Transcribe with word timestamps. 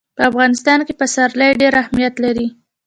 په 0.17 0.21
افغانستان 0.29 0.79
کې 0.87 0.93
پسرلی 0.99 1.49
ډېر 1.61 1.73
اهمیت 1.83 2.15
لري. 2.25 2.47